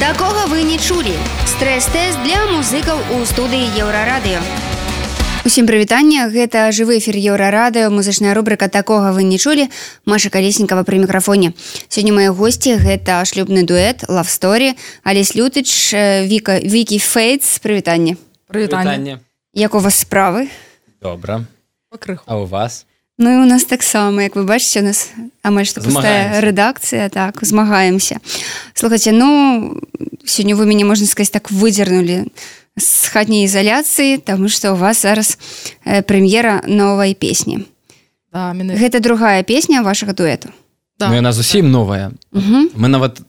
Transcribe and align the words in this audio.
Такога 0.00 0.48
вы 0.48 0.64
не 0.64 0.78
чулі. 0.80 1.12
Стрэс-тэст 1.44 2.24
для 2.24 2.40
музыкаў 2.48 2.96
у 3.12 3.24
студыі 3.28 3.68
еўрарадыё. 3.76 4.40
Усім 5.44 5.68
прывітання 5.68 6.24
гэта 6.32 6.72
жывы 6.72 6.96
эфір 6.96 7.20
еўрарадыё. 7.20 7.92
Музычная 7.92 8.32
рубрыка 8.32 8.72
такога 8.72 9.12
вы 9.12 9.28
не 9.28 9.36
чулі 9.36 9.68
Маша 10.08 10.32
калеснікава 10.32 10.88
пры 10.88 11.04
мікрафоне. 11.04 11.52
Сёння 11.92 12.16
мае 12.16 12.32
госці 12.32 12.80
гэта 12.80 13.20
шлюбны 13.28 13.68
дуэт 13.68 14.08
лавсторі 14.08 14.72
алесь 15.04 15.36
лютыч 15.36 15.68
віка 16.24 16.64
вікі 16.64 16.96
фейтс. 16.96 17.60
Прывітанне. 17.60 18.16
Прывітанне. 18.48 19.20
Як 19.52 19.74
у 19.76 19.84
вас 19.84 20.00
справы? 20.00 20.48
Добра. 21.02 21.44
А 22.24 22.40
у 22.40 22.46
вас 22.46 22.86
Ну 23.20 23.28
і 23.28 23.36
у 23.42 23.46
нас 23.46 23.68
таксама 23.68 24.24
як 24.24 24.34
вы 24.34 24.48
бачыце 24.48 24.80
у 24.80 24.88
нас 24.88 25.12
амаль 25.44 25.68
што 25.68 25.84
пустая 25.84 26.40
рэдакцыя 26.40 27.12
так 27.12 27.44
змагаемся 27.44 28.18
слухайте 28.74 29.12
ну 29.12 29.76
сёння 30.24 30.56
вы 30.56 30.64
мяне 30.64 30.88
можна 30.88 31.04
сказаць 31.04 31.30
так 31.30 31.52
выдзернули 31.52 32.24
на 32.24 32.32
з 32.76 33.08
хатняй 33.12 33.44
ізаляцыі 33.44 34.18
тому 34.18 34.48
что 34.48 34.72
у 34.72 34.76
вас 34.76 35.02
зараз 35.02 35.38
э, 35.84 36.02
прэм'ера 36.02 36.62
новай 36.66 37.14
песні 37.14 37.66
да, 38.32 38.54
гэта 38.54 39.00
другая 39.00 39.42
песня 39.42 39.82
вашага 39.82 40.12
дуэту? 40.12 40.48
Да. 40.98 41.08
ну, 41.08 41.14
яна 41.14 41.32
зусім 41.32 41.70
новая 41.70 42.12
мы 42.32 42.88
нават 42.88 43.20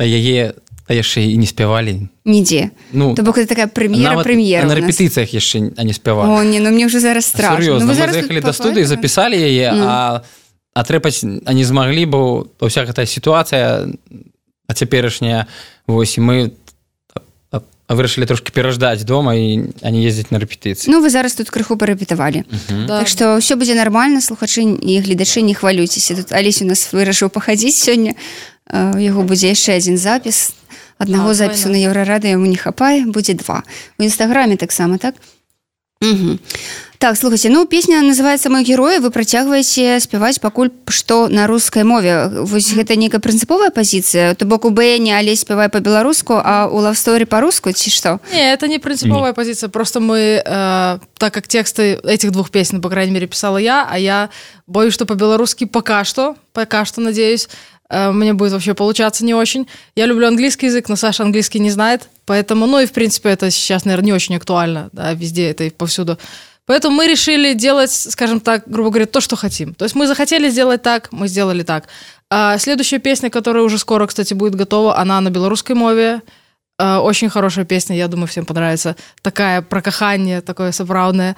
яе 0.00 0.54
яшчэ 0.94 1.26
і 1.26 1.36
не 1.38 1.46
спявалі. 1.46 2.08
Нідзе. 2.24 2.70
Ну 2.92 3.14
то 3.14 3.22
бок 3.22 3.38
такая 3.46 3.66
прэм'ера 3.66 4.22
прэм'ера 4.22 4.66
на 4.66 4.74
рэпетыцыях 4.74 5.30
яшчэ 5.34 5.74
не 5.74 5.92
спявала 5.92 6.42
не 6.44 6.60
ну 6.60 6.70
мне 6.70 6.86
уже 6.86 7.00
зараз 7.00 7.26
страшно 7.26 7.78
ну, 7.80 7.94
зараз 7.94 8.16
да 8.26 8.52
студыі 8.52 8.84
запісалі 8.84 9.34
яе 9.34 9.72
ну. 9.72 9.84
а 9.86 10.22
атрапаць 10.74 11.22
не 11.24 11.64
змаглі 11.64 12.06
бо 12.06 12.46
уся 12.60 12.86
гэтая 12.86 13.06
сітуацыя 13.06 13.86
а 14.68 14.74
цяперашняя 14.74 15.46
восьось 15.86 16.18
мы 16.18 16.52
там 17.50 17.62
вырашылі 17.88 18.26
трошки 18.26 18.50
пераждаць 18.50 19.06
дома 19.06 19.34
і 19.34 19.70
они 19.82 20.02
ездзяць 20.02 20.30
на 20.34 20.38
рэпетыцыі. 20.42 20.90
Ну 20.90 20.98
вы 21.00 21.10
зараз 21.10 21.34
тут 21.38 21.50
крыху 21.50 21.78
парэпетавалі. 21.78 22.42
Так 22.90 23.06
што 23.06 23.38
ўсё 23.38 23.54
будзе 23.54 23.78
нармальна 23.78 24.18
слухачы 24.18 24.66
і 24.66 24.92
гледачы 25.00 25.42
не 25.42 25.54
хвалюйцеся. 25.54 26.18
Тут 26.18 26.32
алесь 26.32 26.62
у 26.62 26.66
нас 26.66 26.90
вырашыў 26.90 27.30
пахадзіць 27.30 27.78
сёння. 27.78 28.18
Яго 28.98 29.22
будзе 29.22 29.54
яшчэ 29.54 29.78
адзін 29.78 29.98
запіс 30.02 30.50
аднаго 30.98 31.34
запісу 31.34 31.68
на 31.68 31.76
еўрарады 31.76 32.32
яму 32.32 32.46
не 32.46 32.56
хапае 32.56 33.04
будзе 33.06 33.34
два. 33.34 33.62
У 33.98 34.04
нстаграме 34.04 34.56
таксама 34.56 34.98
так? 34.98 35.14
Угу. 36.02 36.38
Так 36.98 37.16
слухайте 37.16 37.50
ну 37.50 37.66
песня 37.66 38.00
называется 38.00 38.48
мой 38.48 38.64
героя 38.64 39.00
вы 39.00 39.10
працягваеце 39.10 40.00
спяваць 40.00 40.38
пакуль 40.38 40.70
што 40.88 41.28
на 41.28 41.46
рускай 41.46 41.84
мове. 41.84 42.28
Вось 42.28 42.72
гэта 42.72 42.96
нейкая 42.96 43.20
прынцыповая 43.20 43.70
пазіцыя? 43.70 44.34
То 44.34 44.44
бок 44.44 44.64
у 44.64 44.70
бэне 44.70 45.16
але 45.16 45.36
спявай 45.36 45.68
по-беларуску 45.68 46.40
а 46.40 46.68
у 46.68 46.80
лавсторы 46.80 47.26
по-руску 47.26 47.72
ці 47.72 47.90
што? 47.90 48.20
Не 48.32 48.52
это 48.52 48.68
не 48.68 48.78
прынцыповая 48.78 49.32
пазіцыя 49.32 49.68
просто 49.68 50.00
мы 50.00 50.40
э, 50.40 50.98
так 51.18 51.32
как 51.34 51.48
тексты 51.48 52.00
этих 52.04 52.30
двух 52.32 52.50
песен 52.50 52.80
по 52.80 52.88
крайней 52.88 53.12
мере 53.12 53.26
писала 53.26 53.58
я 53.58 53.86
а 53.90 53.98
я 53.98 54.28
бою 54.66 54.90
что 54.90 55.04
по-беларускі 55.04 55.66
пока 55.66 56.04
что 56.04 56.36
пока 56.52 56.84
что 56.84 57.00
надеюсь 57.00 57.48
э, 57.48 57.75
мне 57.90 58.34
будет 58.34 58.52
вообще 58.52 58.74
получаться 58.74 59.24
не 59.24 59.34
очень 59.34 59.68
я 59.94 60.06
люблю 60.06 60.26
английский 60.26 60.66
язык 60.66 60.88
но 60.88 60.96
Саша 60.96 61.22
английский 61.22 61.60
не 61.60 61.70
знает 61.70 62.08
поэтому 62.24 62.66
ну 62.66 62.80
и 62.80 62.86
в 62.86 62.92
принципе 62.92 63.30
это 63.30 63.50
сейчас 63.50 63.84
наверное 63.84 64.06
не 64.06 64.12
очень 64.12 64.36
актуально 64.36 64.88
да, 64.92 65.12
везде 65.12 65.50
это 65.50 65.64
и 65.64 65.70
повсюду 65.70 66.18
Поэтому 66.66 66.96
мы 66.96 67.06
решили 67.06 67.54
делать, 67.54 67.92
скажем 67.92 68.40
так, 68.40 68.64
грубо 68.66 68.90
говоря, 68.90 69.06
то, 69.06 69.20
что 69.20 69.36
хотим. 69.36 69.72
То 69.72 69.84
есть 69.84 69.94
мы 69.94 70.08
захотели 70.08 70.50
сделать 70.50 70.82
так, 70.82 71.12
мы 71.12 71.28
сделали 71.28 71.62
так. 71.62 71.84
А 72.28 72.58
следующая 72.58 72.98
песня, 72.98 73.30
которая 73.30 73.62
уже 73.62 73.78
скоро, 73.78 74.06
кстати, 74.08 74.34
будет 74.34 74.56
готова, 74.56 74.98
она 74.98 75.20
на 75.20 75.30
белорусской 75.30 75.76
мове. 75.76 76.22
А, 76.78 77.00
очень 77.00 77.28
хорошая 77.28 77.64
песня, 77.64 77.96
я 77.96 78.08
думаю, 78.08 78.26
всем 78.26 78.44
понравится. 78.44 78.96
Такая 79.22 79.62
про 79.62 79.80
кахание, 79.80 80.40
такое 80.40 80.72
собравное. 80.72 81.36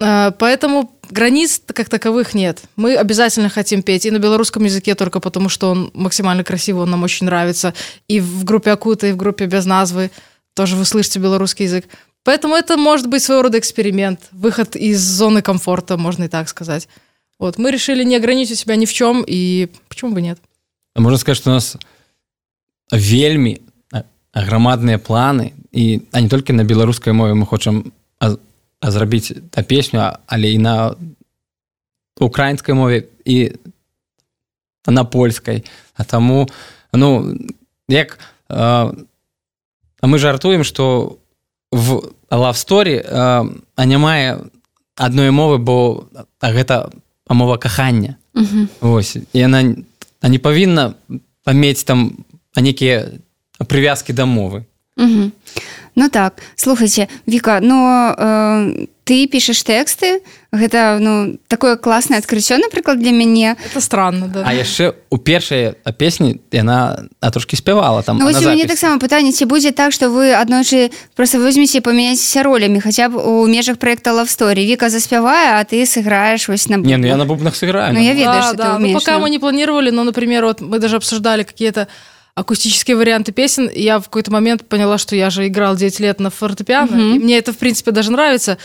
А, 0.00 0.32
поэтому 0.32 0.98
границ 1.10 1.62
как 1.66 1.88
таковых 1.88 2.34
нет. 2.34 2.62
Мы 2.76 2.96
обязательно 2.96 3.48
хотим 3.48 3.82
петь 3.82 4.06
и 4.06 4.10
на 4.10 4.18
белорусском 4.18 4.64
языке 4.64 4.94
только 4.94 5.20
потому, 5.20 5.48
что 5.48 5.70
он 5.70 5.90
максимально 5.94 6.44
красивый, 6.44 6.82
он 6.82 6.90
нам 6.90 7.02
очень 7.02 7.26
нравится. 7.26 7.74
И 8.08 8.20
в 8.20 8.44
группе 8.44 8.72
Акута, 8.72 9.06
и 9.06 9.12
в 9.12 9.16
группе 9.16 9.46
без 9.46 9.66
назвы 9.66 10.10
тоже 10.54 10.76
вы 10.76 10.84
слышите 10.84 11.18
белорусский 11.18 11.66
язык. 11.66 11.86
Поэтому 12.24 12.54
это 12.54 12.76
может 12.76 13.08
быть 13.08 13.22
своего 13.22 13.42
рода 13.42 13.58
эксперимент, 13.58 14.20
выход 14.32 14.76
из 14.76 15.00
зоны 15.00 15.42
комфорта, 15.42 15.96
можно 15.96 16.24
и 16.24 16.28
так 16.28 16.48
сказать. 16.48 16.88
Вот, 17.38 17.58
мы 17.58 17.70
решили 17.70 18.02
не 18.04 18.16
ограничить 18.16 18.58
себя 18.58 18.76
ни 18.76 18.86
в 18.86 18.92
чем, 18.92 19.24
и 19.26 19.68
почему 19.88 20.12
бы 20.12 20.22
нет? 20.22 20.38
А 20.94 21.00
можно 21.00 21.18
сказать, 21.18 21.36
что 21.36 21.50
у 21.50 21.54
нас 21.54 21.76
вельми 22.90 23.60
громадные 24.32 24.98
планы, 24.98 25.54
и 25.70 26.08
а 26.12 26.20
не 26.20 26.28
только 26.28 26.52
на 26.52 26.64
белорусской 26.64 27.12
мове 27.12 27.34
мы 27.34 27.46
хотим 27.46 27.92
зрабіць 28.90 29.32
та 29.50 29.62
песню, 29.62 30.12
але 30.26 30.50
і 30.50 30.58
на 30.58 30.94
украинской 32.20 32.74
мове 32.74 33.04
і 33.24 33.52
на 34.86 35.04
польской. 35.04 35.64
А 35.94 36.04
тому, 36.04 36.48
ну, 36.92 37.38
як, 37.88 38.18
э, 38.48 38.92
мы 40.02 40.18
жартуем, 40.18 40.64
что 40.64 41.18
в 41.72 42.02
лавсторі 42.30 43.02
а 43.06 43.84
няма 43.84 44.38
адной 44.96 45.30
мовы 45.30 45.58
бо 45.58 46.06
гэта 46.40 46.90
мова 47.28 47.58
кахання. 47.58 48.16
Вось 48.80 49.16
яна 49.32 49.74
не 50.22 50.38
павінна 50.38 50.94
памець 51.44 51.84
там 51.84 52.24
нейкія 52.56 53.10
прывязкі 53.58 54.12
да 54.12 54.24
мовы 54.24 54.64
Ну 55.96 56.08
так 56.08 56.42
слухайте 56.56 57.08
Віка 57.26 57.60
но 57.60 58.14
э, 58.18 58.86
ты 59.04 59.28
пішаш 59.28 59.60
тэксты 59.68 60.24
гэта 60.50 60.96
ну 60.98 61.36
такое 61.46 61.76
класнае 61.76 62.18
адкрыццё 62.18 62.56
напрыклад 62.56 62.98
для 62.98 63.12
мяне. 63.12 63.56
Это 63.60 63.80
странно 63.80 64.28
да. 64.28 64.42
А 64.46 64.54
яшчэ 64.54 64.94
у 65.10 65.18
першай 65.18 65.76
песні 65.98 66.40
яна 66.50 67.04
а 67.20 67.30
трошки 67.30 67.56
спявала 67.56 68.02
там 68.02 68.18
ну, 68.18 68.32
мне 68.32 68.64
таксама 68.64 68.98
пытанне 68.98 69.32
ці 69.32 69.44
будзе 69.44 69.72
так 69.72 69.92
что 69.92 70.08
вы 70.08 70.32
аднойчы 70.32 70.90
просто 71.14 71.38
возьмеце 71.38 71.80
памяняцеся 71.80 72.42
ролямі 72.42 72.80
хаця 72.80 73.08
б 73.08 73.20
у 73.20 73.46
межах 73.46 73.76
проекта 73.76 74.12
лавсторі 74.12 74.64
Віка 74.64 74.88
заспявае 74.88 75.60
а 75.60 75.64
ты 75.64 75.84
сыграешь 75.84 76.48
вось 76.48 76.68
на 76.68 76.76
не, 76.76 76.96
ну, 76.96 77.06
я 77.06 77.16
на 77.16 77.24
бубнах 77.24 77.56
сыграю 77.56 77.92
ну, 77.92 78.00
я 78.00 78.14
ведаю 78.14 78.56
да, 78.56 78.72
да. 78.72 78.78
ну, 78.78 78.92
пока 78.94 79.18
мы 79.18 79.28
не 79.28 79.38
планировали 79.38 79.90
но 79.90 80.04
например 80.04 80.44
вот 80.44 80.60
мы 80.60 80.78
даже 80.78 80.96
обсуждали 80.96 81.42
какие-то 81.42 81.88
акустические 82.34 82.96
варианты 82.96 83.32
песен, 83.32 83.70
я 83.72 83.98
в 83.98 84.04
какой-то 84.04 84.32
момент 84.32 84.66
поняла, 84.68 84.98
что 84.98 85.14
я 85.16 85.30
же 85.30 85.46
играл 85.46 85.76
9 85.76 86.00
лет 86.00 86.20
на 86.20 86.30
фортепиано, 86.30 86.94
mm-hmm. 86.94 87.16
и 87.16 87.18
мне 87.18 87.38
это, 87.38 87.52
в 87.52 87.58
принципе, 87.58 87.90
даже 87.90 88.10
нравится. 88.10 88.58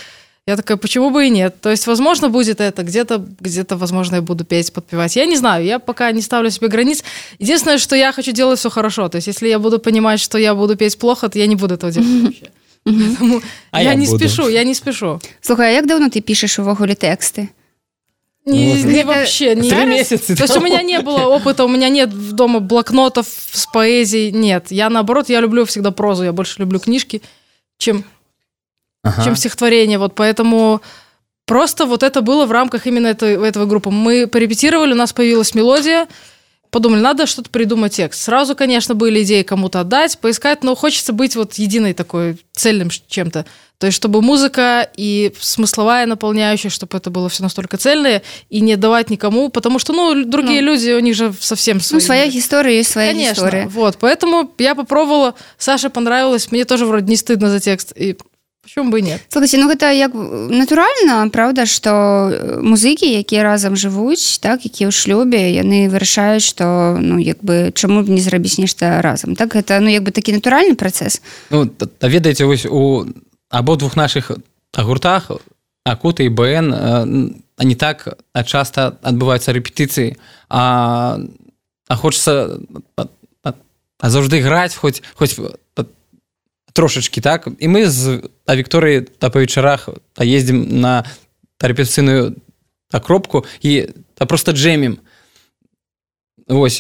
Я 0.48 0.58
такая, 0.58 0.78
почему 0.78 1.12
бы 1.12 1.28
и 1.28 1.30
нет? 1.30 1.62
То 1.62 1.70
есть, 1.70 1.86
возможно, 1.86 2.30
будет 2.30 2.60
это, 2.60 2.82
где-то, 2.82 3.24
где-то, 3.40 3.78
возможно, 3.78 4.16
я 4.16 4.22
буду 4.24 4.46
петь, 4.46 4.74
подпевать. 4.74 5.16
Я 5.16 5.28
не 5.28 5.38
знаю, 5.38 5.64
я 5.64 5.78
пока 5.78 6.12
не 6.12 6.24
ставлю 6.24 6.50
себе 6.50 6.70
границ. 6.70 7.04
Единственное, 7.38 7.78
что 7.78 7.96
я 7.96 8.12
хочу 8.12 8.32
делать 8.32 8.58
все 8.58 8.72
хорошо. 8.72 9.10
То 9.10 9.18
есть, 9.18 9.28
если 9.28 9.48
я 9.48 9.60
буду 9.60 9.78
понимать, 9.78 10.20
что 10.20 10.40
я 10.40 10.56
буду 10.56 10.76
петь 10.76 10.98
плохо, 10.98 11.30
то 11.30 11.38
я 11.38 11.46
не 11.46 11.56
буду 11.56 11.76
этого 11.76 11.92
делать 11.92 12.24
вообще. 12.24 12.50
А 13.72 13.84
я, 13.84 13.92
я 13.92 13.96
не 13.96 14.08
буду. 14.08 14.18
спешу, 14.18 14.48
я 14.48 14.64
не 14.64 14.74
спешу. 14.74 15.20
Слухай, 15.42 15.70
а 15.70 15.72
як 15.74 15.86
давно 15.86 16.10
ты 16.10 16.22
пишешь 16.22 16.58
увогуле 16.58 16.96
тексты? 16.96 17.50
Не, 18.46 18.76
ну, 18.76 18.90
не 18.90 19.04
вообще. 19.04 19.56
Не 19.56 19.70
Три 19.70 19.86
месяца. 19.86 20.36
То 20.36 20.44
есть 20.44 20.58
у 20.58 20.62
меня 20.62 20.82
не 20.82 21.02
было 21.02 21.26
опыта, 21.26 21.66
у 21.66 21.68
меня 21.68 21.90
нет 21.90 22.10
дома 22.10 22.60
блокнотов 22.60 23.28
с 23.28 23.68
поэзией, 23.68 24.32
нет. 24.32 24.68
Я 24.72 24.90
наоборот, 24.90 25.30
я 25.30 25.40
люблю 25.40 25.66
всегда 25.66 25.92
прозу, 25.92 26.24
я 26.24 26.34
больше 26.34 26.60
люблю 26.60 26.80
книжки, 26.80 27.22
чем, 27.78 28.04
ага. 29.04 29.24
чем 29.24 29.36
стихотворение. 29.36 30.00
Вот 30.00 30.16
поэтому 30.16 30.82
просто 31.46 31.86
вот 31.86 32.02
это 32.04 32.22
было 32.22 32.46
в 32.46 32.52
рамках 32.52 32.88
именно 32.88 33.08
этой, 33.08 33.36
этого 33.46 33.66
группы. 33.66 33.90
Мы 33.90 34.28
порепетировали, 34.28 34.94
у 34.94 34.98
нас 34.98 35.14
появилась 35.14 35.54
мелодия, 35.54 36.08
подумали, 36.72 37.02
надо 37.02 37.26
что-то 37.26 37.50
придумать 37.50 37.94
текст. 37.94 38.22
Сразу, 38.22 38.56
конечно, 38.56 38.96
были 38.96 39.24
идеи 39.24 39.44
кому-то 39.44 39.82
отдать, 39.82 40.18
поискать, 40.20 40.64
но 40.64 40.76
хочется 40.76 41.14
быть 41.14 41.36
вот 41.36 41.56
единой 41.56 41.94
такой 41.94 42.38
цельным 42.54 42.90
чем-то. 42.90 43.46
То 43.80 43.88
есть, 43.88 43.96
чтобы 43.96 44.22
музыка 44.22 44.90
и 44.98 45.34
смысловая 45.40 46.06
наполняющая, 46.06 46.70
чтобы 46.70 46.98
это 46.98 47.10
было 47.10 47.30
все 47.30 47.44
настолько 47.44 47.78
цельное, 47.78 48.22
и 48.50 48.60
не 48.60 48.76
давать 48.76 49.10
никому, 49.10 49.48
потому 49.48 49.80
что, 49.80 49.94
ну, 49.94 50.26
другие 50.26 50.62
ну, 50.62 50.74
люди, 50.74 50.92
у 50.92 51.00
них 51.00 51.16
же 51.16 51.34
совсем 51.40 51.80
свои. 51.80 52.02
Ну, 52.02 52.06
своя 52.06 52.30
история 52.30 52.82
и 52.82 52.84
своя 52.84 53.14
Конечно, 53.14 53.34
история. 53.34 53.68
вот, 53.68 53.98
поэтому 53.98 54.52
я 54.58 54.76
попробовала, 54.76 55.34
Саше 55.58 55.90
понравилось, 55.90 56.52
мне 56.52 56.66
тоже 56.66 56.86
вроде 56.86 57.06
не 57.06 57.16
стыдно 57.16 57.50
за 57.50 57.62
текст, 57.62 57.94
и 57.96 58.18
почему 58.70 58.92
бы 58.92 59.00
и 59.00 59.02
нет. 59.02 59.22
Слушайте, 59.30 59.58
ну 59.58 59.68
гэта 59.68 59.90
як 59.90 60.14
натуральна, 60.14 61.30
правда, 61.34 61.66
што 61.66 62.30
музыкі, 62.62 63.10
якія 63.10 63.42
разам 63.44 63.74
жывуць, 63.74 64.38
так, 64.38 64.62
якія 64.62 64.90
ў 64.90 64.94
шлюбе, 64.94 65.50
яны 65.58 65.90
вырашаюць, 65.90 66.46
што 66.46 66.98
ну, 67.02 67.18
як 67.18 67.42
бы, 67.42 67.74
чаму 67.74 68.06
б 68.06 68.14
не 68.14 68.22
зрабіць 68.22 68.62
нешта 68.62 69.02
разам. 69.02 69.34
Так, 69.34 69.58
гэта 69.58 69.80
ну, 69.82 69.90
як 69.90 70.04
бы 70.06 70.12
такі 70.12 70.38
натуральны 70.38 70.78
працэс. 70.78 71.22
Ну, 71.50 71.66
ведаеце, 72.02 72.46
вось 72.46 72.66
у 72.70 73.10
абодвух 73.50 73.98
наших 73.98 74.32
гуртах 74.78 75.32
акута 75.84 76.24
і 76.24 76.30
бн 76.30 77.34
не 77.58 77.76
так 77.76 78.06
часто 78.46 79.02
адбываюцца 79.02 79.50
рэпетыцыі 79.50 80.14
а, 80.50 81.18
а 81.88 81.96
хочется 81.98 82.62
а 82.96 84.10
заўжды 84.10 84.46
граць 84.46 84.78
хоць 84.78 85.02
хоць 85.18 85.34
трошачки 86.80 87.20
так? 87.22 87.48
І 87.60 87.68
мы 87.68 87.92
з 87.92 88.24
а 88.48 88.56
Вікторыі 88.56 89.04
та 89.20 89.28
па 89.28 89.44
вечарах 89.44 89.92
а 90.16 90.24
ездзім 90.24 90.80
на 90.80 91.04
рэпецыйную 91.60 92.40
акропку 92.88 93.44
і 93.60 93.92
та 94.16 94.24
просто 94.24 94.56
джемім. 94.56 95.04
Ось 96.48 96.80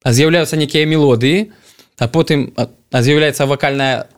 а 0.00 0.16
з'яўляюцца 0.16 0.56
некія 0.56 0.88
мелодыі 0.88 1.52
а 2.00 2.08
потым 2.08 2.56
з'яўляецца 2.88 3.44
вакальная 3.44 4.08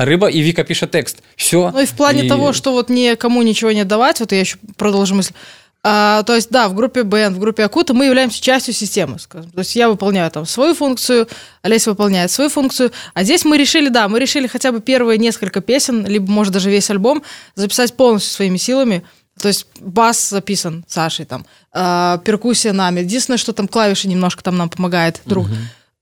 рыба 0.00 0.32
і 0.32 0.40
віка 0.40 0.64
піша 0.64 0.88
тэкст 0.88 1.20
все 1.36 1.68
ну, 1.68 1.84
в 1.84 1.92
плане 1.92 2.24
і... 2.24 2.28
того 2.32 2.56
что 2.56 2.72
вот 2.72 2.88
никому 2.88 3.44
ничего 3.44 3.72
не 3.72 3.84
давать 3.84 4.20
вот 4.20 4.32
я 4.32 4.40
еще 4.40 4.56
продолжу 4.80 5.12
мысль 5.14 5.36
а, 5.84 6.22
то 6.24 6.34
есть, 6.34 6.50
да, 6.50 6.68
в 6.68 6.74
группе 6.74 7.02
Бен, 7.02 7.34
в 7.34 7.38
группе 7.38 7.64
Акута 7.64 7.94
мы 7.94 8.06
являемся 8.06 8.42
частью 8.42 8.74
системы, 8.74 9.18
скажем. 9.18 9.50
То 9.50 9.60
есть 9.60 9.76
я 9.76 9.88
выполняю 9.88 10.30
там 10.30 10.44
свою 10.44 10.74
функцию, 10.74 11.28
Олеся 11.62 11.90
выполняет 11.90 12.30
свою 12.30 12.50
функцию. 12.50 12.90
А 13.14 13.22
здесь 13.22 13.44
мы 13.44 13.56
решили, 13.56 13.88
да, 13.88 14.08
мы 14.08 14.18
решили 14.18 14.48
хотя 14.48 14.72
бы 14.72 14.80
первые 14.80 15.18
несколько 15.18 15.60
песен, 15.60 16.04
либо, 16.04 16.30
может, 16.30 16.52
даже 16.52 16.70
весь 16.70 16.90
альбом 16.90 17.22
записать 17.54 17.94
полностью 17.96 18.32
своими 18.32 18.56
силами. 18.56 19.04
То 19.40 19.46
есть 19.48 19.66
бас 19.80 20.28
записан 20.30 20.84
Сашей, 20.88 21.24
там, 21.24 21.46
э, 21.72 22.18
перкуссия 22.24 22.72
нами. 22.72 23.00
Единственное, 23.00 23.38
что 23.38 23.52
там 23.52 23.68
клавиши 23.68 24.08
немножко 24.08 24.42
там 24.42 24.56
нам 24.56 24.68
помогает 24.68 25.20
друг. 25.26 25.46
Угу. 25.46 25.54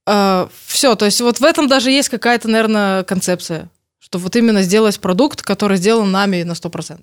Э, 0.07 0.47
все, 0.65 0.95
то 0.95 1.05
есть 1.05 1.21
вот 1.21 1.39
в 1.39 1.43
этом 1.43 1.67
даже 1.67 1.91
есть 1.91 2.09
какая-то, 2.09 2.47
наверное, 2.47 3.03
концепция, 3.03 3.69
что 3.99 4.17
вот 4.17 4.35
именно 4.35 4.63
сделать 4.63 4.99
продукт, 4.99 5.43
который 5.43 5.77
сделан 5.77 6.11
нами 6.11 6.41
на 6.41 6.53
100%. 6.53 6.99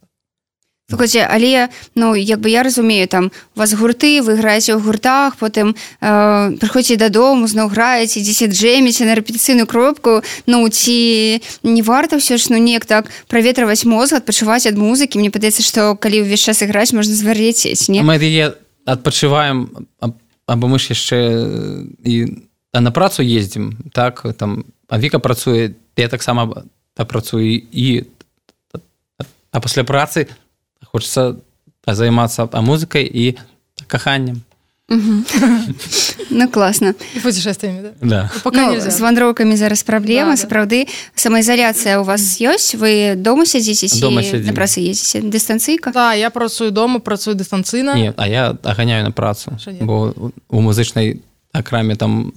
Слухайте, 0.90 1.26
але 1.30 1.68
ну 1.94 2.14
як 2.14 2.40
бы 2.40 2.50
я 2.50 2.62
разумею 2.62 3.08
там 3.08 3.32
у 3.56 3.58
вас 3.58 3.72
гурты 3.72 4.20
вы 4.20 4.36
граеце 4.36 4.76
ў 4.76 4.84
гуртах 4.84 5.40
потым 5.40 5.72
э, 5.72 6.60
прыходзіце 6.60 7.00
дадому 7.00 7.48
зноў 7.48 7.72
граеце 7.72 8.20
10 8.20 8.52
джеміце 8.52 9.08
на 9.08 9.16
рэпетыцыйную 9.16 9.64
кропку 9.64 10.20
ну 10.44 10.68
ці 10.68 11.40
не 11.64 11.80
варта 11.80 12.20
ўсё 12.20 12.36
ж 12.36 12.52
ну 12.52 12.60
неяк 12.60 12.84
так 12.84 13.08
праветрываць 13.32 13.88
мозг 13.88 14.20
адпачываць 14.20 14.68
ад 14.68 14.76
музыкі 14.76 15.16
мне 15.16 15.32
падаецца 15.32 15.64
што 15.64 15.96
калі 15.96 16.28
ўвесь 16.28 16.44
час 16.44 16.60
іграць 16.60 16.92
можна 16.92 17.16
звар'ецець 17.16 17.88
не 17.88 18.04
мы 18.04 18.20
адпачываем 18.84 19.88
або 20.44 20.64
мы 20.68 20.76
ж 20.76 20.92
яшчэ 20.92 21.16
і 22.04 22.44
на 22.76 22.92
працу 22.92 23.24
ездзім 23.24 23.88
так 23.96 24.20
там 24.36 24.68
а 24.92 25.00
віка 25.00 25.16
працуе 25.16 25.80
я 25.96 26.12
таксама 26.12 26.68
працую 26.92 27.56
і 27.72 28.04
а 29.48 29.60
пасля 29.64 29.88
працы 29.88 30.28
то 30.28 30.43
хочется 30.84 31.36
займацца 31.86 32.48
а 32.52 32.60
музыкай 32.62 33.04
і 33.04 33.36
каханнем 33.86 34.42
ну 36.30 36.48
класна 36.50 36.94
путешествиями 37.22 37.92
да? 38.02 38.30
з 38.90 39.00
вандроўкамі 39.00 39.56
зараз 39.56 39.82
праблема 39.82 40.36
сапраўды 40.36 40.84
самаізаляцыя 41.16 42.00
у 42.00 42.04
вас 42.04 42.36
ёсць? 42.36 42.76
Вы 42.76 43.16
дома 43.16 43.46
сядзіце 43.48 43.88
на 44.44 44.52
працы 44.52 44.84
ездзіце 44.84 45.24
дыстанцыйка 45.24 45.88
да 45.92 46.12
я 46.12 46.28
працую 46.28 46.70
дома 46.70 47.00
працую 47.00 47.32
дыстанцыйна 47.32 48.12
а 48.16 48.28
я 48.28 48.52
аганяю 48.62 49.04
на 49.04 49.10
працу 49.10 49.56
бо 49.80 50.12
у 50.50 50.60
музычнай 50.60 51.22
акраме 51.52 51.96
там 51.96 52.32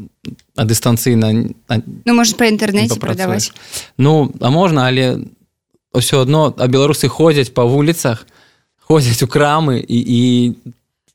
а 0.56 0.64
дыстанцыйна 0.64 1.52
ну 2.08 2.14
можа 2.16 2.32
па 2.40 2.48
інтэрнэце 2.48 2.96
прадаваць 2.96 3.52
ну 3.98 4.32
а 4.40 4.50
можна 4.50 4.88
але 4.88 5.20
ўсё 5.92 6.24
адно 6.24 6.56
а 6.56 6.68
беларусы 6.72 7.12
ходзяць 7.12 7.52
па 7.52 7.68
вуліцах 7.68 8.24
то 8.24 8.37
ходят 8.88 9.22
у 9.22 9.28
крамы 9.28 9.80
и, 9.80 9.98
и 9.98 10.58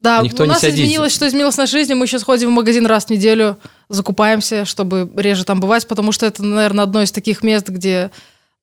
да, 0.01 0.21
никто 0.21 0.43
у 0.43 0.47
нас 0.47 0.63
не 0.63 0.71
изменилось, 0.71 1.15
что 1.15 1.29
изменилось 1.29 1.57
на 1.57 1.67
жизни. 1.67 1.95
Мы 1.95 2.07
сейчас 2.07 2.25
ходим 2.25 2.49
в 2.49 2.53
магазин 2.53 2.87
раз 2.87 3.05
в 3.07 3.11
неделю, 3.11 3.57
закупаемся, 3.89 4.65
чтобы 4.65 5.09
реже 5.17 5.45
там 5.45 5.61
бывать, 5.61 5.87
потому 5.87 6.11
что 6.11 6.27
это, 6.27 6.43
наверное, 6.43 6.85
одно 6.85 7.03
из 7.03 7.13
таких 7.13 7.45
мест, 7.45 7.69
где, 7.69 8.11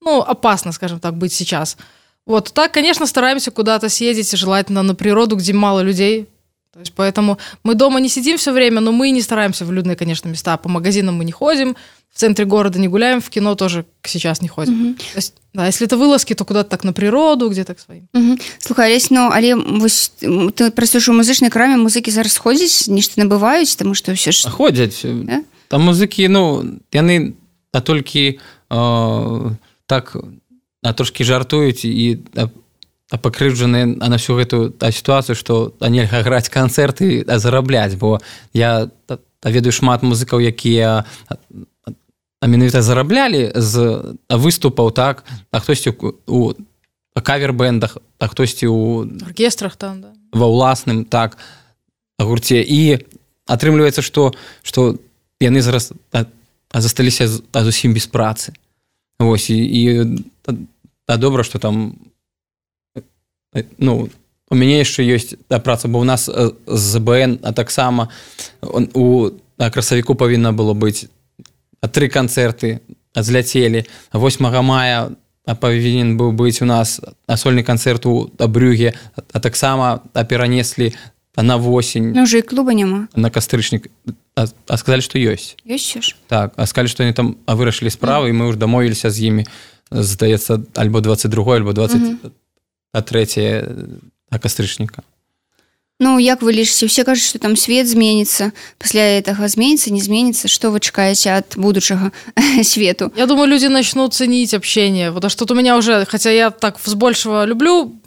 ну, 0.02 0.20
опасно, 0.20 0.74
скажем 0.74 1.00
так, 1.00 1.16
быть 1.16 1.32
сейчас. 1.32 1.78
Вот 2.26 2.52
так, 2.54 2.74
конечно, 2.74 3.06
стараемся 3.06 3.52
куда-то 3.52 3.88
съездить, 3.88 4.38
желательно 4.38 4.84
на 4.84 4.96
природу, 4.96 5.38
где 5.38 5.54
мало 5.54 5.80
людей. 5.80 6.28
То 6.74 6.80
есть 6.80 6.94
поэтому 6.96 7.38
мы 7.64 7.76
дома 7.76 8.00
не 8.00 8.10
сидим 8.10 8.38
все 8.38 8.52
время, 8.52 8.80
но 8.80 8.92
мы 8.92 9.10
не 9.10 9.22
стараемся 9.22 9.66
в 9.66 9.72
людные, 9.72 9.96
конечно, 9.96 10.30
места. 10.30 10.58
По 10.58 10.70
магазинам 10.70 11.16
мы 11.16 11.26
не 11.26 11.32
ходим, 11.32 11.76
в 12.14 12.20
центре 12.20 12.46
города 12.46 12.80
не 12.80 12.88
гуляем, 12.88 13.22
в 13.22 13.30
кино 13.30 13.56
тоже 13.56 13.86
сейчас 14.04 14.42
не 14.42 14.48
ходим. 14.48 14.92
Угу. 14.92 14.94
То 14.96 15.18
есть, 15.18 15.34
да, 15.54 15.66
если 15.66 15.88
это 15.88 15.98
вылазки, 15.98 16.36
то 16.36 16.46
куда-то 16.46 16.70
так 16.70 16.84
на 16.84 16.94
природу, 16.94 17.50
где-то 17.50 17.76
к 17.76 17.80
своим. 17.80 18.08
Угу. 18.14 18.40
Слухай, 18.60 18.92
Олесь, 18.92 19.10
ну, 19.10 19.30
але 19.32 19.56
вось, 19.56 20.12
ты 20.20 20.72
просто 20.72 21.00
у 21.12 21.14
музычнай 21.14 21.50
краме 21.50 21.78
музыкі 21.78 22.12
зараз 22.12 22.38
ходзяць, 22.38 22.88
нешта 22.88 23.22
набываюць, 23.22 23.76
таму 23.76 23.94
што 23.94 24.14
ўсё 24.14 24.32
ж... 24.32 24.50
Ходзяць. 24.50 25.02
Да? 25.04 25.44
Там 25.70 25.82
музыкі, 25.90 26.28
ну, 26.30 26.80
яны 26.94 27.34
а 27.72 27.82
толькі 27.82 28.40
э, 28.70 29.56
так 29.86 30.18
а 30.82 30.94
трошкі 30.94 31.24
жартуюць 31.24 31.86
і 31.86 32.20
а 33.10 33.18
пакрыўджаныя 33.18 33.86
на 33.86 34.18
всю 34.18 34.38
гэтую 34.38 34.78
сітуацыю 34.78 35.36
што 35.36 35.74
нельга 35.82 36.22
граць 36.22 36.50
канцэрты 36.50 37.26
а 37.26 37.40
зарабляць 37.40 37.98
бо 37.98 38.20
я 38.54 38.90
ведаю 39.44 39.74
шмат 39.74 40.06
музыкаў 40.06 40.40
якія 40.40 41.06
а 42.40 42.48
менавіта 42.48 42.82
зараблялі 42.82 43.52
з 43.56 44.16
выступаў 44.30 44.94
так 44.94 45.26
а 45.52 45.60
хтосьці 45.60 45.96
у 46.28 46.54
кавер-бэндах 47.18 47.98
а 48.20 48.28
хтосьці 48.28 48.68
у 48.70 49.10
оркестрах 49.26 49.76
там 49.76 50.02
да. 50.02 50.14
ва 50.32 50.46
ўласным 50.46 51.04
так 51.04 51.38
гурце 52.22 52.62
і 52.62 53.02
атрымліваецца 53.50 54.06
што 54.06 54.32
што 54.62 55.02
яны 55.42 55.66
зараз 55.66 55.92
а, 56.14 56.30
а 56.72 56.78
засталіся 56.82 57.28
зусім 57.28 57.94
без 57.94 58.06
працы 58.08 58.54
Вось 59.20 59.50
і, 59.50 59.60
і 59.60 59.82
та 61.06 61.18
добра 61.18 61.44
што 61.44 61.60
там 61.60 62.00
ну 63.78 64.10
у 64.50 64.56
мяне 64.56 64.80
яшчэ 64.82 65.06
ёсць 65.06 65.36
да 65.50 65.60
праца 65.60 65.88
бо 65.88 66.00
у 66.00 66.08
нас 66.08 66.30
з 66.30 67.00
БН 67.00 67.40
а 67.44 67.54
таксама 67.54 68.10
у 68.62 69.32
красавіку 69.58 70.16
павінна 70.16 70.54
было 70.54 70.74
быць 70.74 71.10
тры 71.88 72.10
канцэрты 72.10 72.80
зляцелі. 73.16 73.86
8 74.14 74.64
мая 74.64 75.10
павінен 75.46 76.18
быў 76.18 76.32
быць 76.32 76.62
у 76.62 76.66
нас 76.66 77.02
асольны 77.28 77.64
канцэрт 77.64 78.06
у 78.06 78.30
абрюге 78.38 78.94
а 79.16 79.40
таксама 79.40 80.02
перанеслі 80.14 80.94
на 81.38 81.58
восень. 81.58 82.12
Ну, 82.12 82.24
уже 82.24 82.42
клуба 82.42 82.74
няма. 82.74 83.08
На 83.16 83.30
кастрычнік. 83.30 83.88
А, 84.36 84.46
а 84.68 84.78
сказалі 84.78 85.02
што 85.02 85.18
ёсць. 85.18 85.56
Ёсць 85.66 86.16
так 86.28 86.54
а 86.56 86.66
сказалі 86.66 86.90
што 86.90 87.04
они 87.04 87.14
там 87.14 87.38
вырашылі 87.48 87.90
справы 87.90 88.30
і 88.30 88.36
мы 88.36 88.52
ўж 88.52 88.60
дамовіліся 88.60 89.10
з 89.10 89.18
імі 89.32 89.44
здаецца 89.92 90.62
альбо 90.76 91.02
22 91.02 91.56
альбо 91.56 91.74
20 91.74 92.20
а 92.92 93.02
трэцяе 93.02 93.68
кастрычніка 94.30 95.04
Ну 96.00 96.18
як 96.18 96.42
вы 96.42 96.54
лічыце 96.56 96.88
все 96.88 97.04
кажуць 97.04 97.28
что 97.28 97.40
там 97.40 97.58
свет 97.58 97.88
зменится 97.88 98.54
пасля 98.78 99.20
этого 99.20 99.48
зменится 99.48 99.92
не 99.92 100.02
зменится. 100.02 100.48
Что 100.48 100.72
вы 100.72 100.80
чакаеце 100.80 101.28
от 101.28 101.58
будучага 101.58 102.14
свету? 102.64 103.12
Я 103.18 103.26
думаю 103.26 103.50
люди 103.50 103.68
начнут 103.68 104.14
ценить 104.14 104.54
общение. 104.54 105.12
Вот 105.12 105.26
а 105.26 105.30
что-то 105.30 105.54
у 105.54 105.58
меня 105.58 105.76
уже 105.76 106.06
хотя 106.06 106.32
я 106.32 106.52
так 106.52 106.80
с 106.80 106.94
большего 106.96 107.44
люблю 107.44 108.00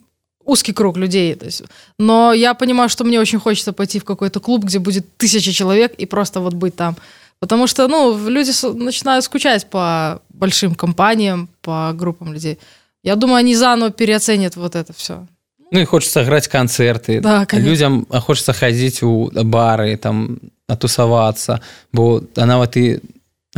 узкий 0.45 0.73
круг 0.73 0.97
людей 0.97 1.35
то 1.35 1.45
есть, 1.45 1.62
но 1.99 2.33
я 2.33 2.55
понимаю 2.55 2.89
что 2.89 3.05
мне 3.05 3.21
очень 3.21 3.39
хочется 3.39 3.75
пойти 3.75 3.99
в 4.01 4.05
какой-то 4.05 4.41
клуб 4.41 4.65
где 4.65 4.79
будет 4.79 5.05
тысяча 5.19 5.53
человек 5.53 5.93
и 5.99 6.07
просто 6.07 6.41
вот 6.41 6.55
быть 6.55 6.75
там. 6.75 6.97
Потому 7.41 7.67
что 7.67 7.89
ну 7.89 8.17
люди 8.29 8.53
начинают 8.75 9.25
скучать 9.25 9.69
по 9.69 10.23
большим 10.31 10.75
компаниям 10.75 11.51
по 11.61 11.93
группам 11.93 12.33
людей 12.33 12.59
я 13.02 13.16
думаю 13.16 13.38
они 13.38 13.54
заново 13.54 13.90
переоценят 13.90 14.56
вот 14.56 14.75
это 14.75 14.92
все 14.92 15.26
Ну 15.75 15.80
і 15.80 15.85
хочется 15.85 16.23
граць 16.25 16.49
канцэрты 16.49 17.21
да, 17.21 17.47
людям 17.52 18.06
хочется 18.11 18.52
хадзіць 18.52 19.02
у 19.02 19.32
бары 19.32 19.97
там 19.97 20.38
атусавацца 20.68 21.61
бо 21.92 22.21
нават 22.37 22.76
і 22.76 23.00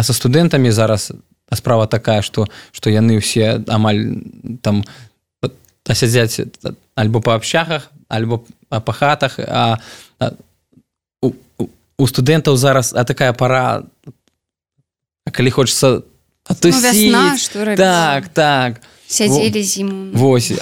со 0.00 0.12
студэнтамі 0.14 0.70
зараз 0.70 1.12
справа 1.52 1.86
такая 1.86 2.22
что 2.22 2.46
что 2.72 2.90
яны 2.90 3.18
ўсе 3.18 3.66
амаль 3.66 4.22
там 4.62 4.84
сядзяць 5.90 6.40
альбо 6.94 7.20
па 7.20 7.34
общагах 7.34 7.90
альбо 8.08 8.46
па 8.70 8.92
хатах 8.92 9.38
а, 9.42 9.82
а 10.20 10.32
у, 11.20 11.34
у 11.98 12.06
студэнтаў 12.06 12.54
зараз 12.56 12.94
а 12.94 13.02
такая 13.04 13.32
пора 13.32 13.82
калі 15.26 15.50
хочется 15.50 16.02
ну, 16.48 16.54
так 17.76 18.28
так. 18.28 18.78
то 18.78 18.93
сядзелі 19.14 19.62
зіму. 19.62 20.10
Вось 20.18 20.52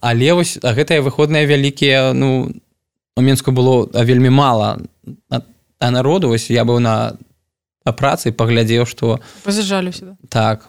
але 0.00 0.32
вось 0.36 0.58
а 0.62 0.72
гэтыя 0.76 1.00
выходныя 1.00 1.48
вялікія 1.48 2.12
ну 2.12 2.52
у 3.16 3.20
менску 3.20 3.52
было 3.52 3.88
вельмі 4.04 4.30
мала 4.30 4.78
а 5.28 5.90
народу. 5.90 6.28
Вось 6.28 6.50
я 6.50 6.64
быў 6.64 6.78
на 6.78 7.16
а 7.84 7.92
працы 7.92 8.32
паглядзеў 8.32 8.86
што 8.86 9.18
пазажалі 9.44 9.92
сюда 9.92 10.16
так 10.28 10.68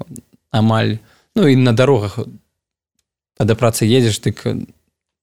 амаль 0.51 0.97
ну 1.35 1.47
і 1.47 1.55
на 1.55 1.73
дарогах 1.73 2.19
да 3.39 3.55
працы 3.55 3.85
едзеш 3.85 4.19
ты 4.23 4.33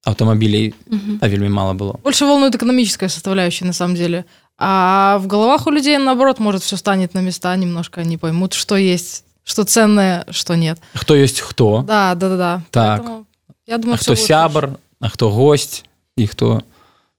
автомобилей 0.05 0.75
а 1.21 1.29
вельмі 1.29 1.49
мало 1.49 1.75
было. 1.75 1.99
Больше 2.05 2.25
волнует 2.27 2.55
экономическая 2.55 3.09
составляющая 3.09 3.67
на 3.67 3.73
самом 3.73 3.97
деле. 3.97 4.25
А 4.63 5.19
в 5.19 5.27
головах 5.27 5.67
у 5.67 5.71
людей, 5.71 5.97
наоборот, 5.97 6.39
может, 6.39 6.63
все 6.63 6.77
станет 6.77 7.15
на 7.15 7.21
места, 7.21 7.57
немножко 7.57 8.03
они 8.03 8.19
поймут, 8.19 8.53
что 8.53 8.77
есть, 8.77 9.25
что 9.45 9.65
ценное, 9.65 10.27
что 10.31 10.55
нет. 10.57 10.79
Кто 10.95 11.15
есть 11.17 11.41
кто. 11.41 11.83
Да, 11.83 12.15
да, 12.15 12.29
да, 12.29 12.37
да. 12.37 12.63
Так. 12.71 13.01
Поэтому, 13.03 13.27
я 13.67 13.79
думаю, 13.79 13.95
А 13.95 13.99
хто 14.03 14.13
будет 14.13 14.25
сябр, 14.27 14.71
а 15.01 15.09
хто 15.09 15.31
гость 15.31 15.85
і 16.17 16.27
хто 16.27 16.63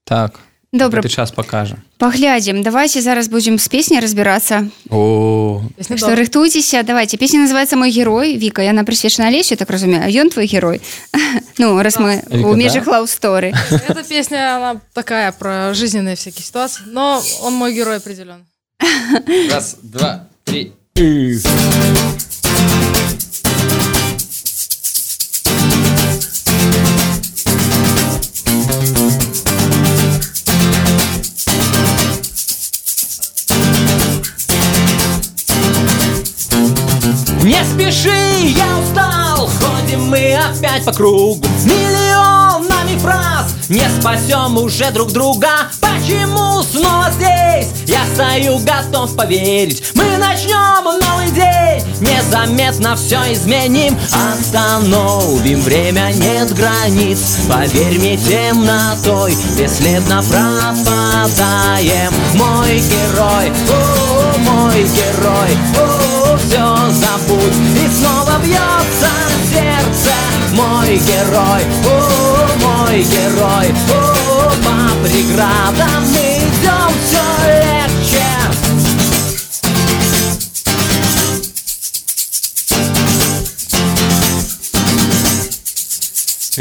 так 0.04 0.38
добра 0.72 1.02
ты 1.02 1.08
час 1.08 1.30
покажа 1.30 1.76
паглядзім 1.98 2.62
давайте 2.62 3.00
зараз 3.02 3.28
будзем 3.28 3.58
з 3.58 3.68
песняй 3.68 4.00
разбірацца 4.00 4.68
о 4.90 5.60
лучше. 5.60 5.74
Песня 5.76 5.88
Так 5.88 5.98
что 5.98 6.06
добрая. 6.06 6.16
рыхтуйцеся 6.24 6.82
давайте 6.82 7.16
песня 7.18 7.40
называется 7.40 7.76
мой 7.76 7.90
герой 7.90 8.36
Віка 8.36 8.62
яна 8.62 8.84
прысвечана 8.84 9.30
лесю 9.30 9.56
так 9.56 9.68
разумею 9.70 10.02
а 10.04 10.08
ён 10.08 10.30
твой 10.30 10.46
герой 10.46 10.80
ну 11.58 11.82
раз 11.82 11.96
мы 11.98 12.22
Віка, 12.30 12.46
у 12.48 12.52
да? 12.52 12.56
межах 12.56 12.86
лаўсторы 12.86 13.52
Эта 13.88 14.02
песня, 14.02 14.56
она 14.56 14.80
такая 14.94 15.32
про 15.32 15.74
жизненные 15.74 16.16
всякие 16.16 16.44
ситуации, 16.44 16.84
но 16.86 17.22
он 17.42 17.54
мой 17.54 17.74
герой 17.74 17.96
определенно. 17.96 18.44
раз 19.50 19.76
два 19.82 20.26
три 20.44 20.72
Не 20.94 21.40
спеши, 37.64 38.10
я 38.54 38.78
устал. 38.78 39.48
Ходим 39.48 40.10
мы 40.10 40.34
опять 40.34 40.84
по 40.84 40.92
кругу. 40.92 41.42
Миллионами 41.64 42.98
фраз. 42.98 43.54
Не 43.70 43.88
спасем 43.98 44.58
уже 44.58 44.90
друг 44.90 45.12
друга. 45.12 45.70
Почему 45.80 46.62
снова 46.62 47.10
здесь? 47.12 47.68
Я 47.86 48.04
стою, 48.14 48.58
готов 48.58 49.16
поверить 49.16 49.81
начнем 50.22 50.84
новый 50.84 51.30
день. 51.30 51.62
Незаметно 52.00 52.96
все 52.96 53.32
изменим. 53.32 53.98
Остановим 54.12 55.60
время, 55.60 56.12
нет 56.14 56.52
границ. 56.54 57.38
Поверь 57.48 57.98
мне, 57.98 58.16
темнотой 58.16 59.36
Бесследно 59.56 60.22
пропадаем. 60.22 62.12
Мой 62.34 62.80
герой, 62.80 63.52
о, 63.70 64.38
мой 64.38 64.82
герой 64.82 65.50
о, 65.78 66.36
все 66.38 66.76
забудь. 66.90 67.56
И 67.76 67.88
снова 67.88 68.38
бьется 68.42 69.10
сердце. 69.50 70.14
Мой 70.52 70.98
герой, 70.98 71.62
о, 71.86 71.96
мой 72.62 73.02
герой 73.02 73.74
о, 73.90 74.50
По 74.64 75.06
преградам 75.06 76.04
мы 76.10 76.31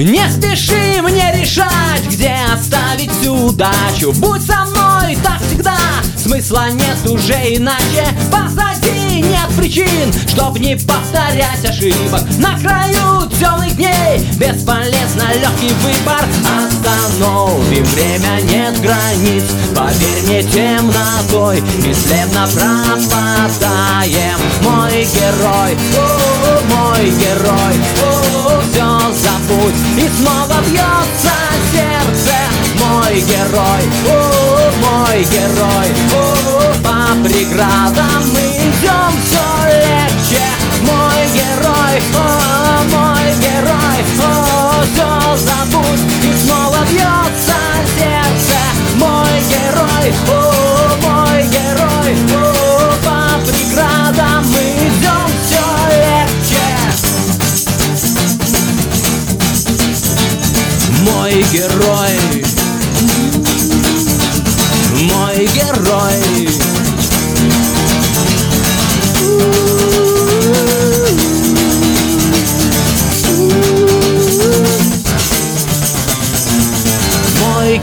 Не 0.04 0.28
спеши 0.32 1.00
мне 1.04 1.32
решать, 1.32 2.08
где 2.10 2.36
оставить 2.52 3.12
всю 3.12 3.36
удачу. 3.36 4.12
Будь 4.14 4.44
со 4.44 4.66
мной 4.66 5.16
так 5.24 5.40
всегда, 5.42 5.78
смысла 6.18 6.72
нет 6.72 6.98
уже 7.06 7.36
иначе. 7.56 8.08
Позади 8.32 9.22
нет 9.22 9.48
причин, 9.56 10.12
чтоб 10.28 10.58
не 10.58 10.76
повторять 10.76 11.64
ошибок. 11.64 12.24
На 12.40 12.58
краю 12.60 13.30
темных 13.40 13.76
дней 13.76 14.28
бесполезно 14.38 15.34
легкий 15.36 15.72
выбор. 15.84 16.26
Остановим 16.50 17.84
время, 17.86 18.42
нет 18.42 18.82
границ. 18.82 19.44
Поверь 19.76 20.24
мне, 20.26 20.42
темнотой 20.42 21.62
бесследно 21.86 22.48
пропадаем. 22.52 24.40
Мой 24.64 25.04
герой, 25.04 25.78
о, 25.96 26.62
мой 26.74 27.06
герой, 27.12 27.76
о, 28.04 28.62
все 28.72 29.01
забудь 29.52 29.76
И 29.98 30.10
снова 30.18 30.62
бьется 30.68 31.34
сердце. 31.72 32.36
Мой 32.80 33.22
герой, 33.22 33.84
о, 34.08 34.72
мой 34.82 35.24
герой 35.24 35.88
о, 36.14 36.74
По 36.84 37.24
преградам 37.24 38.24
мы 38.34 38.42
идем 38.42 39.14
все 39.26 39.40
легче. 39.68 40.44
Мой 40.82 41.28
герой, 41.34 42.02
о, 42.16 42.61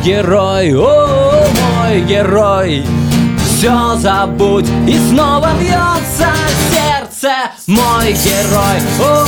герой, 0.02 0.74
о, 0.74 1.46
мой 1.60 2.00
герой. 2.02 2.84
Все 3.46 3.96
забудь 3.96 4.68
и 4.86 4.98
снова 5.08 5.50
бьется 5.60 6.28
сердце. 6.70 7.32
Мой 7.66 8.12
герой, 8.12 8.78
о, 9.00 9.26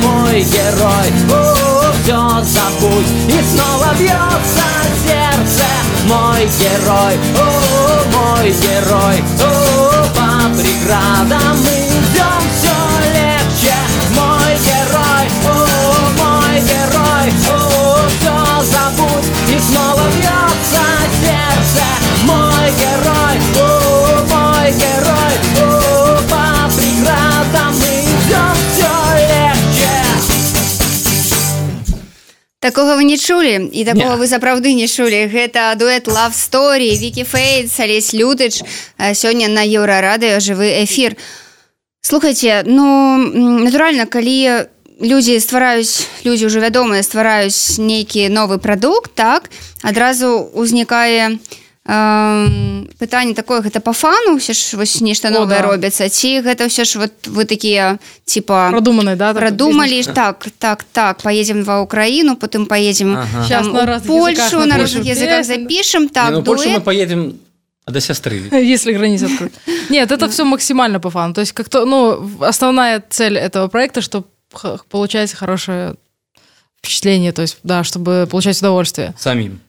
мой 0.00 0.42
герой. 0.42 1.08
О, 1.30 1.92
Все 2.02 2.42
забудь 2.42 3.06
и 3.28 3.42
снова 3.52 3.92
бьется 3.98 4.66
сердце. 5.04 5.64
Мой 6.06 6.48
герой, 6.60 7.14
о, 7.38 8.04
мой 8.12 8.50
герой. 8.50 9.22
О, 9.40 10.04
По 10.14 10.56
преградам 10.56 11.56
идем 11.62 12.42
все 12.58 12.78
легче. 13.12 13.74
Мой 14.14 14.54
герой, 14.64 15.26
о, 15.46 16.22
мой 16.22 16.60
герой. 16.60 17.32
О, 17.50 17.98
Все 18.20 18.71
такого 32.92 33.00
вы 33.00 33.04
не 33.04 33.16
чулі 33.16 33.70
і 33.72 33.84
такого 33.84 34.16
вы 34.16 34.26
сапраўды 34.26 34.74
не 34.74 34.86
чулі. 34.86 35.24
Гэта 35.32 35.74
дуэт 35.76 36.08
love 36.08 36.36
story 36.36 36.92
Вікі 36.98 37.24
фейт 37.24 37.72
Алесь 37.80 38.12
лютыч. 38.12 38.62
А, 38.98 39.14
сёння 39.14 39.48
на 39.48 39.64
еўрарадыё 39.64 40.40
жывы 40.40 40.84
эфір. 40.84 41.16
Слухайте 42.02 42.62
ну 42.66 43.16
натуральна 43.64 44.04
калі 44.04 44.68
людзі 45.00 45.40
ствараюць 45.40 46.04
людзі 46.24 46.46
ўжо 46.46 46.60
вядомыя 46.60 47.02
ствараюць 47.02 47.78
нейкі 47.78 48.28
новы 48.28 48.58
прадукт 48.58 49.14
так 49.14 49.48
адразу 49.82 50.52
ўзнікае 50.52 51.38
эм, 51.84 52.88
пытанне 52.98 53.34
такое 53.34 53.60
гэта 53.60 53.80
по 53.80 53.92
фану 53.92 54.38
ўсё 54.38 54.52
ж 54.54 54.76
вось 54.76 55.00
нешта 55.00 55.30
новае 55.30 55.58
да. 55.60 55.68
робіцца 55.68 56.08
ці 56.08 56.40
гэта 56.40 56.70
ўсё 56.70 56.84
ж 56.84 56.98
вот 56.98 57.12
вы 57.26 57.44
такія 57.44 57.98
типа 58.24 58.70
Продуманный, 58.70 59.16
да? 59.16 59.32
бизнес? 59.98 60.14
так 60.14 60.46
так 60.58 60.84
так 60.84 61.22
поедем 61.22 61.64
в 61.64 61.80
Украину 61.82 62.36
потом 62.36 62.66
поедем 62.66 63.16
Ага. 63.16 63.46
Там, 63.48 63.72
на 63.72 64.00
Польшу 64.00 64.64
на 64.64 64.78
разных 64.78 65.04
языках 65.04 65.44
запишем 65.44 66.02
Не, 66.02 66.08
так 66.08 66.30
ну 66.30 66.42
Польшу 66.42 66.64
мы 66.68 66.74
дуэт. 66.74 66.84
поедем 66.84 67.38
до 67.86 68.00
сестры 68.00 68.42
Если 68.52 68.92
границы 68.92 69.24
открыть. 69.24 69.52
Нет, 69.90 70.12
это 70.12 70.28
все 70.28 70.44
максимально 70.44 71.00
по 71.00 71.10
фану. 71.10 71.34
То 71.34 71.40
есть, 71.40 71.52
как 71.52 71.68
то, 71.68 71.84
ну, 71.84 72.30
основная 72.40 73.02
цель 73.10 73.36
этого 73.36 73.66
проекта, 73.68 74.00
чтобы 74.00 74.26
получать 74.88 75.32
хорошее 75.34 75.94
впечатление, 76.78 77.32
то 77.32 77.42
есть, 77.42 77.58
да, 77.64 77.82
чтобы 77.82 78.28
получать 78.30 78.58
удовольствие. 78.58 79.14
самим 79.18 79.60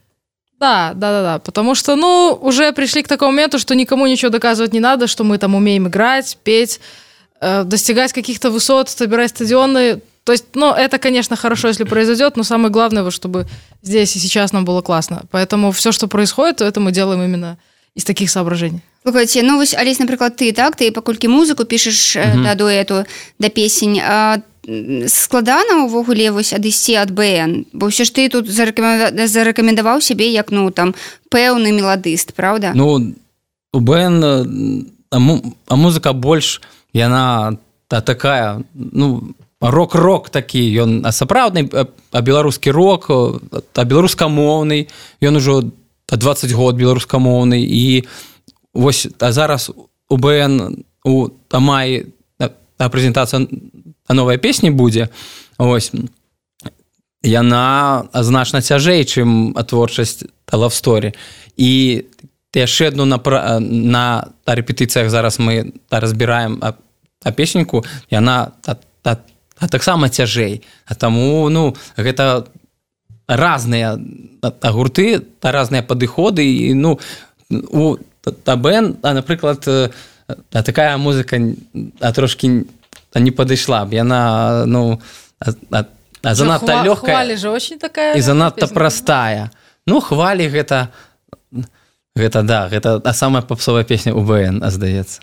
Да, 0.63 0.93
да, 0.95 1.11
да, 1.11 1.21
да. 1.23 1.39
Потому 1.39 1.75
что, 1.75 1.95
ну, 1.95 2.37
уже 2.41 2.71
пришли 2.71 3.03
к 3.03 3.07
такому 3.07 3.31
моменту, 3.31 3.59
что 3.59 3.75
никому 3.75 4.07
ничего 4.07 4.31
доказывать 4.31 4.73
не 4.73 4.79
надо, 4.79 5.07
что 5.07 5.23
мы 5.23 5.37
там 5.37 5.55
умеем 5.55 5.87
играть, 5.87 6.37
петь, 6.43 6.79
э, 7.41 7.63
достигать 7.65 8.13
каких-то 8.13 8.49
высот, 8.49 8.89
собирать 8.89 9.29
стадионы. 9.29 9.99
То 10.23 10.31
есть, 10.31 10.45
ну, 10.55 10.71
это, 10.71 10.99
конечно, 10.99 11.35
хорошо, 11.35 11.67
если 11.67 11.83
произойдет, 11.83 12.37
но 12.37 12.43
самое 12.43 12.69
главное, 12.69 13.03
вот, 13.03 13.13
чтобы 13.13 13.45
здесь 13.81 14.15
и 14.15 14.19
сейчас 14.19 14.53
нам 14.53 14.63
было 14.63 14.81
классно. 14.81 15.23
Поэтому 15.31 15.71
все, 15.71 15.91
что 15.91 16.07
происходит, 16.07 16.61
это 16.61 16.79
мы 16.79 16.93
делаем 16.93 17.21
именно 17.21 17.57
из 17.95 18.05
таких 18.05 18.29
соображений. 18.29 18.79
Слухайте, 19.03 19.43
ну 19.43 19.57
вось 19.57 19.73
Алесь 19.73 19.99
напрыклад 19.99 20.37
ты 20.37 20.53
так 20.53 20.77
ты 20.77 20.89
паколькі 20.91 21.27
музыку 21.27 21.65
пішаш 21.65 22.15
Мгм. 22.15 22.43
да 22.43 22.55
дуэту 22.55 23.05
да 23.39 23.49
песень 23.49 23.99
а, 23.99 24.37
складана 25.07 25.83
ўвогуле 25.83 26.31
вось 26.31 26.55
адысці 26.55 26.95
ад 26.95 27.11
БН 27.11 27.67
бо 27.75 27.91
ўсё 27.91 28.07
ж 28.07 28.15
ты 28.15 28.29
тут 28.31 28.47
зарэкамenda- 28.47 29.27
зарэкамендаваў 29.27 29.99
сябе 29.99 30.31
як 30.31 30.55
ну 30.55 30.71
там 30.71 30.95
пэўны 31.27 31.75
меладыст 31.75 32.33
правда 32.33 32.71
Ну 32.75 33.13
у 33.73 33.79
бн 33.79 34.23
а, 34.23 35.19
а 35.67 35.75
музыка 35.75 36.13
больш 36.13 36.61
яна 36.93 37.57
та 37.87 37.99
такая 38.01 38.63
ну 38.73 39.35
рок-рок 39.59 40.29
такі 40.29 40.63
ён 40.79 41.03
сапраўдны 41.11 41.67
а 42.11 42.21
беларускі 42.21 42.71
рок 42.71 43.11
а 43.11 43.83
беларускамоўны 43.83 44.87
ён 45.19 45.35
ужо 45.35 45.67
20 46.07 46.51
год 46.51 46.75
беларускамоўны 46.79 47.59
і 47.59 48.07
вось 48.73 49.07
а 49.19 49.31
зараз 49.31 49.71
у 50.07 50.17
бн 50.17 50.83
у 51.03 51.27
тамай 51.51 52.07
прэзентацыя 52.77 53.47
новая 54.09 54.37
песні 54.37 54.71
будзе 54.71 55.09
ось. 55.57 55.91
Яна 57.23 58.03
значна 58.13 58.59
цяжэй 58.59 59.07
чым 59.07 59.55
творчасць 59.55 60.27
лавсторі 60.51 61.13
і 61.55 62.03
яшчэ 62.53 62.87
одну 62.91 63.05
на 63.05 63.17
на 63.59 64.27
рэпетыцыях 64.45 65.09
зараз 65.09 65.39
мы 65.39 65.73
разбіраем 65.89 66.59
а, 66.61 66.75
а 67.23 67.31
песеньку 67.31 67.83
яна 68.09 68.51
та, 68.61 68.77
та, 69.01 69.23
та, 69.59 69.67
таксама 69.67 70.09
цяжэй 70.09 70.61
а 70.85 70.95
таму 70.95 71.49
ну 71.49 71.75
гэта 71.97 72.47
разныя 73.27 73.97
гурты 74.43 75.19
та 75.39 75.51
разныя 75.51 75.81
падыходы 75.81 76.43
і 76.43 76.73
ну 76.73 76.99
у 77.49 77.97
табен 78.43 78.97
а 79.01 79.13
напрыклад 79.13 79.63
а 79.67 80.63
такая 80.63 80.97
музыка 80.97 81.39
а 81.99 82.13
трошки 82.13 82.45
не 82.45 82.65
падышла 83.13 83.85
б. 83.85 83.95
Яна 83.95 84.65
ну 84.65 85.01
а, 85.39 85.85
а 86.23 86.35
занадта 86.35 86.83
лёгкая 86.83 87.37
же 87.37 87.49
очень 87.49 87.79
такая 87.79 88.15
і 88.15 88.21
занадта 88.21 88.67
простая. 88.67 89.51
Ну 89.85 89.99
хвалі 89.99 90.49
гэта 90.49 90.89
гэта 92.15 92.43
да 92.43 92.69
гэта 92.69 93.01
а 93.03 93.13
самая 93.13 93.41
попсовая 93.41 93.83
песня 93.83 94.13
УБН 94.13 94.63
здаецца. 94.69 95.21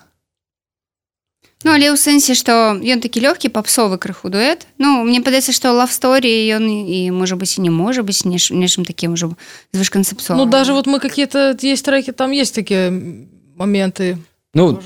Ну 1.60 1.76
але 1.76 1.92
ў 1.92 1.96
сэнсе 2.00 2.32
што 2.32 2.80
ён 2.80 3.04
такі 3.04 3.20
лёгкі 3.20 3.52
папсовы 3.52 4.00
крыху 4.00 4.32
дуэт. 4.32 4.64
Ну 4.80 5.04
мне 5.04 5.20
падаецца 5.20 5.52
што 5.52 5.76
лавсторі 5.76 6.32
ён 6.56 6.64
і 6.64 7.12
можа 7.12 7.36
быць 7.36 7.60
і 7.60 7.68
не 7.68 7.72
можа 7.72 8.00
быць 8.00 8.24
нечым 8.24 8.88
таким 8.88 9.12
ужо 9.12 9.36
звышканцэпцо 9.72 10.36
Ну 10.36 10.48
даже 10.48 10.72
вот 10.72 10.86
мы 10.88 11.00
какие-то 11.00 11.52
есть 11.60 11.84
треки 11.84 12.12
там 12.12 12.32
есть 12.32 12.54
такія 12.54 12.88
моменты. 13.56 14.16
Ну 14.54 14.80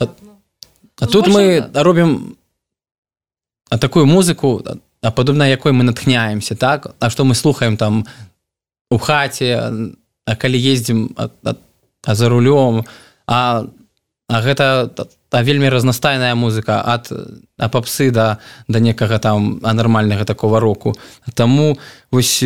а, 0.00 0.08
а 1.00 1.06
тут 1.06 1.28
мы 1.28 1.60
да. 1.60 1.82
робім 1.82 2.36
а 3.74 3.78
такую 3.78 4.06
музыку 4.06 4.62
а 5.02 5.10
падобна 5.10 5.50
якой 5.50 5.72
мы 5.72 5.82
натхняемся 5.82 6.54
так? 6.54 6.94
А 7.00 7.10
што 7.10 7.24
мы 7.24 7.34
слухаем 7.34 7.76
там 7.76 8.06
у 8.90 8.98
хаце 8.98 9.74
А 10.26 10.36
калі 10.36 10.56
ездзім 10.56 11.10
а, 11.16 11.28
а, 11.42 11.54
а 12.06 12.14
за 12.14 12.28
рулём 12.28 12.84
а 13.26 13.66
А 14.28 14.40
гэта 14.40 14.88
та 15.28 15.42
вельмі 15.42 15.68
разнастайная 15.68 16.34
музыка 16.34 16.80
ад 16.86 17.10
а 17.58 17.68
папсы 17.68 18.10
да 18.10 18.38
да 18.68 18.78
некага 18.78 19.18
там 19.18 19.60
анармальнага 19.62 20.24
такого 20.24 20.60
року. 20.60 20.94
Таму 21.34 21.76
вось 22.10 22.44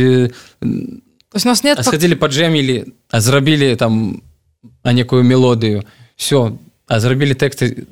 нас 1.45 1.63
нет 1.63 1.85
схадзілі 1.85 2.17
паджэмілі 2.17 2.85
а 3.11 3.21
зрабілі 3.21 3.77
там 3.77 4.23
а 4.83 4.93
некую 4.93 5.23
мелодыю. 5.23 5.85
Все 6.17 6.57
а 6.88 7.00
зрабілі 7.00 7.34
тэксты 7.34 7.86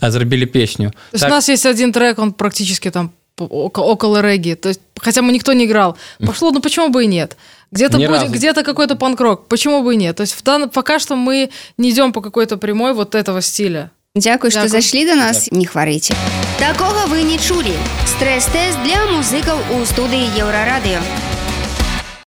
а 0.00 0.10
зрабілі 0.10 0.46
песню 0.46 0.92
так. 1.12 1.28
у 1.28 1.28
нас 1.28 1.48
есть 1.48 1.66
один 1.66 1.92
трек 1.92 2.18
он 2.18 2.32
практически 2.32 2.90
там 2.90 3.12
около 3.38 4.20
регги 4.20 4.54
то 4.54 4.68
есть 4.68 4.80
хотя 4.96 5.22
бы 5.22 5.32
никто 5.32 5.52
не 5.52 5.66
играл 5.66 5.96
пошло 6.18 6.50
ну 6.50 6.60
почему 6.60 6.88
бы 6.88 7.04
и 7.04 7.06
нет 7.06 7.36
где-то 7.70 7.98
будет 7.98 8.30
где-то 8.30 8.62
какой-то 8.62 8.96
панк-рок 8.96 9.48
почему 9.48 9.82
бы 9.82 9.94
и 9.94 9.96
нет 9.96 10.16
то 10.16 10.22
есть 10.22 10.34
в 10.34 10.42
дан... 10.42 10.70
пока 10.70 10.98
что 10.98 11.16
мы 11.16 11.50
не 11.76 11.90
идем 11.90 12.12
по 12.12 12.20
какой-то 12.20 12.56
прямой 12.56 12.94
вот 12.94 13.14
этого 13.14 13.42
стиля 13.42 13.90
Дякую, 14.14 14.50
што 14.50 14.66
зайшлі 14.68 15.04
да 15.04 15.14
нас, 15.14 15.46
не 15.52 15.66
хварыце. 15.66 16.14
Такога 16.58 17.06
вы 17.06 17.22
не 17.22 17.38
чулі. 17.38 17.76
Стрэс-тэст 18.08 18.82
для 18.82 18.98
музыкаў 19.14 19.60
у 19.78 19.84
студыі 19.86 20.26
Еўрарадыё. 20.34 20.98